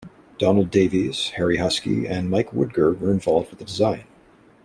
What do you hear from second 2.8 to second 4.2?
were involved with the design.